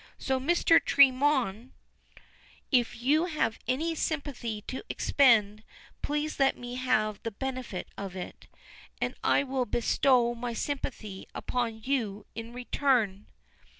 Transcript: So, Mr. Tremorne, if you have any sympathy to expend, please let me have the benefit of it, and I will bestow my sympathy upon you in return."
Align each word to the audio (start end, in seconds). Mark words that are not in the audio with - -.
So, 0.17 0.39
Mr. 0.39 0.79
Tremorne, 0.83 1.73
if 2.71 2.99
you 3.03 3.25
have 3.25 3.59
any 3.67 3.93
sympathy 3.93 4.63
to 4.63 4.81
expend, 4.89 5.61
please 6.01 6.39
let 6.39 6.57
me 6.57 6.73
have 6.73 7.21
the 7.21 7.29
benefit 7.29 7.87
of 7.99 8.15
it, 8.15 8.47
and 8.99 9.13
I 9.23 9.43
will 9.43 9.65
bestow 9.65 10.33
my 10.33 10.53
sympathy 10.53 11.27
upon 11.35 11.83
you 11.83 12.25
in 12.33 12.51
return." 12.51 13.27